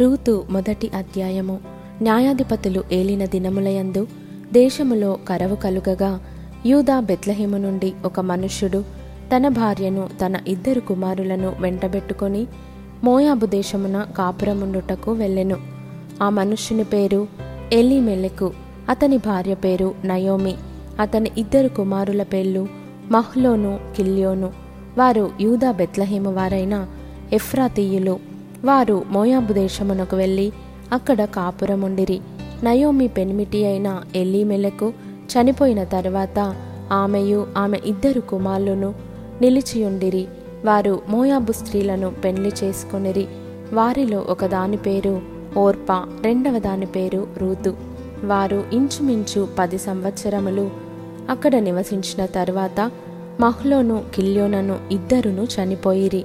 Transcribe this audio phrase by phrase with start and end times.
[0.00, 1.60] Ruth మొదటి అధ్యాయము.
[2.02, 4.06] న్యాయాధిపతులు ఏలిన దినములయందు
[4.52, 6.20] దేశములో కరవు కలుగగా
[6.66, 8.84] యూదా బెత్లహేము నుండి ఒక మనుష్యుడు
[9.36, 12.46] తన భార్యను తన ఇద్దరు కుమారులను వెంటబెట్టుకొని
[13.04, 15.56] మోయాబు దేశమున కాపురముండుటకు వెళ్ళెను.
[16.22, 17.28] ఆ మనుష్యుని పేరు
[17.72, 18.52] ఎలీమెలెకు
[18.88, 20.54] అతని భార్య పేరు నయోమి
[21.00, 22.68] అతని ఇద్దరు కుమారుల పేర్లు
[23.10, 24.52] మహ్లోను కిల్యోను.
[24.98, 26.86] వారు యూదా బెత్లహేము వారైన
[27.32, 28.29] ఎఫ్రాతీయులు.
[28.64, 30.52] వారు మోయాబు దేశమునకు వెళ్ళి
[30.92, 32.20] అక్కడ కాపురముండిరి.
[32.64, 34.92] నయోమి పెనిమిటి అయిన ఎల్లీమెలకు
[35.32, 36.54] చనిపోయిన తరువాత
[36.92, 38.94] ఆమెయు ఆమె ఇద్దరు కుమారులను
[39.40, 40.26] నిలిచియుండిరి.
[40.64, 43.26] వారు మోయాబు స్త్రీలను పెళ్ళి చేసుకునిరి.
[43.72, 45.20] వారిలో ఒకదాని పేరు
[45.56, 47.74] ఓర్పా రెండవ దాని పేరు రూతు.
[48.24, 50.70] వారు ఇంచుమించు పది సంవత్సరములు
[51.30, 52.90] అక్కడ నివసించిన తరువాత
[53.40, 56.24] మహ్లోను కిల్యోనను ఇద్దరును చనిపోయిరి.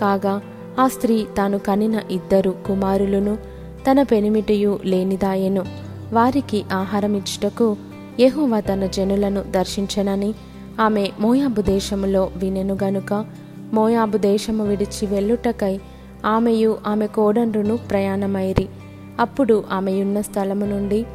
[0.00, 0.40] కాగా
[0.78, 3.36] ఆ స్త్రీ తాను కనిన ఇద్దరు కుమారులను
[3.90, 5.64] తన పెనిమిటియు లేనిదాయెను.
[6.12, 7.76] వారికి ఆహారమిచ్చుటకు
[8.20, 10.34] యెహోవా తన జనులను దర్శించనని
[10.80, 13.26] ఆమె మోయాబు దేశములో వినెను గనుక
[13.72, 15.80] మోయాబు దేశము విడిచి వెళ్ళుటకై
[16.24, 18.68] ఆమెయు ఆమె కోడండ్రును ప్రయాణమైరి
[19.20, 21.06] అప్పుడు ఆమెయున్న స్థలము నుండి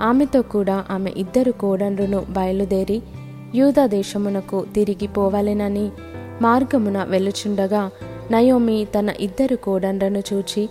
[0.00, 3.02] ఆమెతో కూడా ఆమె ఇద్దరు కోడండ్రును బయలుదేరి
[3.54, 5.90] యూదా దేశమునకు తిరిగి పోవాలెనని
[6.42, 7.90] మార్గమున వెళ్ళుచుండగా
[8.32, 10.62] నయోమి తన ఇద్దరు కోడండ్రను చూచి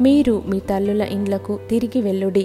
[0.00, 2.44] మీరు మీ తల్లుల ఇండ్లకు తిరిగి వెళ్ళుడి.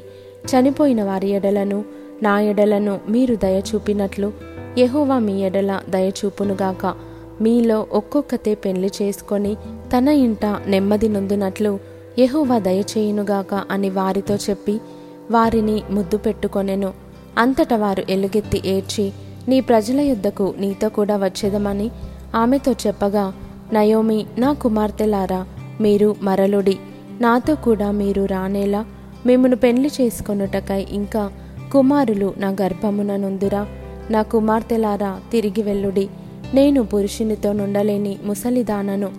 [0.49, 1.79] చనిపోయిన వారి ఎడలను
[2.23, 4.27] నా ఎడలను మీరు దయచూపినట్లు
[4.77, 6.85] యహోవా మీ ఎడల దయచూపునుగాక
[7.41, 9.53] మీలో ఒక్కొక్కతే పెళ్ళి చేసుకొని
[9.93, 11.71] తన ఇంట నెమ్మది నొందునట్లు
[12.19, 14.75] యహోవా దయచేయునుగాక అని వారితో చెప్పి
[15.31, 16.91] వారిని ముద్దు పెట్టుకొనెను.
[17.37, 19.05] అంతట వారు ఎలుగెత్తి ఏడ్చి
[19.47, 21.87] నీ ప్రజల యుద్ధకు నీతో కూడా వచ్చేదమని
[22.35, 23.25] ఆమెతో చెప్పగా
[23.73, 25.45] నయోమి నా కుమార్తెలారా
[25.81, 26.77] మీరు మరలుడి.
[27.21, 28.85] నాతో కూడా మీరు రానేలా
[29.25, 31.31] మిమ్మను పెళ్ళి చేసుకొనుటకై ఇంకా
[31.71, 33.67] కుమారులు నా గర్భమున నుందురా.
[34.11, 36.09] నా కుమార్తెలారా తిరిగి వెళ్ళుడి.
[36.53, 39.09] నేను పురుషునితో నుండలేని ముసలిదానను.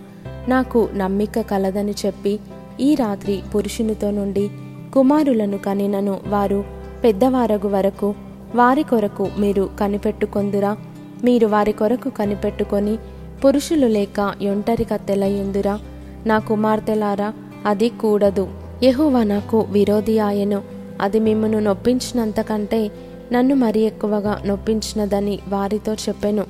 [0.48, 2.38] నాకు నమ్మిక కలదని చెప్పి
[2.80, 4.50] ఈ రాత్రి పురుషునితో నుండి
[4.94, 6.64] కుమారులను కనినను వారు
[7.04, 8.14] పెద్దవారగు వరకు.
[8.54, 10.76] వారి కొరకు మీరు కనిపెట్టుకొందురా.
[11.24, 12.96] మీరు వారి కొరకు కనిపెట్టుకొని
[13.44, 15.78] పురుషులు లేక ఒంటరి కత్తెలయుందురా
[16.26, 17.32] నా కుమార్తెలారా
[17.66, 18.48] అది కూడదు.
[18.82, 20.62] యెహోవా నాకు విరోధి ఆయను.
[21.00, 22.90] అది మిమ్మను నొప్పించినంతకంటే
[23.32, 26.44] నన్ను మరి ఎక్కువగా నొప్పించినదని వారితో చెప్పెను.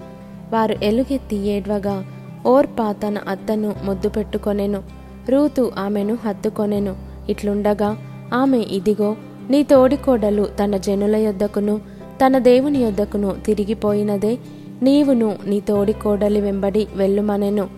[0.53, 2.05] వారు ఎలుగెత్తి ఏడ్వగా
[2.47, 4.83] ఓర్పా తన అత్తను ముద్దు పెట్టుకొనెను.
[5.29, 6.97] రూతు ఆమెను హత్తుకొనెను.
[7.29, 7.99] ఇట్లుండగా
[8.35, 9.17] ఆమె ఇదిగో
[9.51, 11.81] నీ తోడికోడలు తన జనుల యొద్దకును
[12.27, 14.39] తన దేవుని యొద్దకును తిరిగిపోయినదే
[14.83, 17.69] నీవును నీ తోడి కోడలి వెంబడి వెళ్ళుమనెను.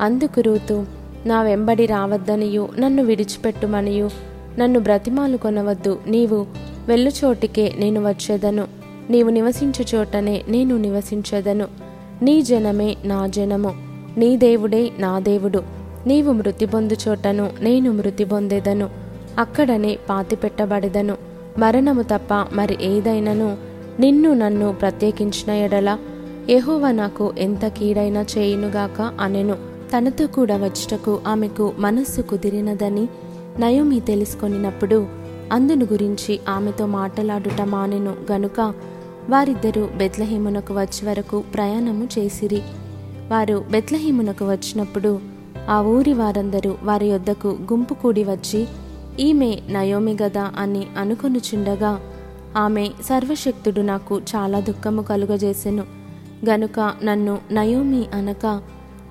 [0.00, 0.86] అందుకు రూతు
[1.26, 4.10] నా వెంబడి రావద్దనియు నన్ను విడిచిపెట్టుమనియు.
[4.58, 6.46] నన్ను బ్రతిమాలు కొనవద్దు నీవు
[6.88, 8.66] వెళ్ళు చోటికే నేను వచ్చేదను.
[9.10, 11.66] నీవు నివసించు చోటనే నేను నివసించేదను.
[12.22, 13.74] నీ జనమే నా జనము
[14.18, 15.62] నీ దేవుడే నా దేవుడు.
[16.06, 18.90] నీవు మృతి పొందు చోటను నేను మృతి పొందేదను.
[19.38, 21.16] అక్కడనే పాతిపెట్టబడెదను.
[21.58, 23.56] మరణము తప్ప మరి ఏదైనను
[24.00, 25.98] నిన్ను నన్ను ప్రత్యేకించిన ఎడల
[26.50, 29.54] ఎహోవ నాకు ఎంత కీడైనా చేయునుగాక అనెను.
[29.96, 33.08] తనతో కూడా వచ్చుటకు ఆమెకు మనస్సు కుదిరినదని
[33.58, 35.06] నయోమి తెలుసుకొనినప్పుడు
[35.52, 38.14] అందును గురించి ఆమెతో మాటలాడుట మానెను.
[38.32, 38.74] గనుక
[39.28, 42.62] వారిద్దరూ బెత్లహేమునకు వచ్చే వరకు ప్రయాణము చేసిరి.
[43.28, 45.20] వారు బెత్లహీమునకు వచ్చినప్పుడు
[45.68, 48.66] ఆ ఊరి వారందరూ వారి యొద్దకు గుంపు కూడి వచ్చి
[49.20, 50.52] ఈమె నయోమి గదా?
[50.58, 52.00] అని అనుకొనుచుండగా
[52.56, 55.95] ఆమె సర్వశక్తుడు నాకు చాలా దుఃఖము కలుగజేసెను.
[56.48, 58.62] గనుక నన్ను నయోమి అనక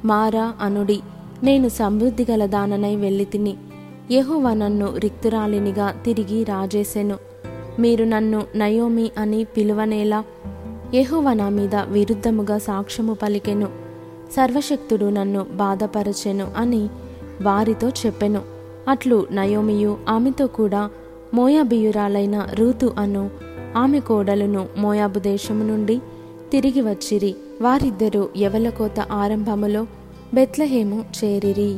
[0.05, 1.01] మారా అనుడి.
[1.43, 3.57] నేను సమృద్ధి గల దాననై వెళ్ళి తిని
[4.11, 7.17] యెహోవా నన్ను రిక్తురాలినిగా తిరిగి రాజేసెను.
[7.79, 10.23] మీరు నన్ను నయోమి అని పిలువనేలా
[10.93, 13.67] యెహోవా నా మీద విరుద్ధముగా సాక్ష్యము పలికెను.
[14.31, 16.89] సర్వశక్తుడు నన్ను బాధపరచెను అని
[17.41, 18.41] వారితో చెప్పెను.
[18.87, 20.89] అట్లు నయోమియు ఆమెతో కూడా
[21.33, 23.29] మోయాబియురాలైన రూతు అను
[23.77, 26.01] ఆమె కోడలును మోయాబు దేశము నుండి
[26.55, 27.35] తిరిగి వచ్చిరి.
[27.61, 29.87] వారిద్దరూ యవలకోత ఆరంభములో
[30.33, 31.75] బెత్లహేము చేరిరి.